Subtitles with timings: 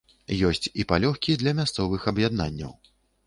[0.49, 2.75] Ёсць і палёгкі для мясцовых аб'яднанняў.